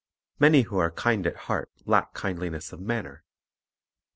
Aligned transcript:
* 0.23 0.25
Many 0.39 0.63
who 0.63 0.79
are 0.79 0.89
kind 0.89 1.27
at 1.27 1.35
heart 1.45 1.69
lack 1.85 2.15
kindliness 2.19 2.73
of 2.73 2.79
manner. 2.81 3.23